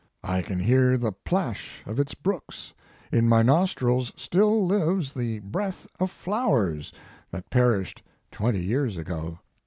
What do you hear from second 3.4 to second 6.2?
nostrils still lives the breath of